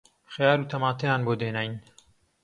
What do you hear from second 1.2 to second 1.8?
بۆ دێناین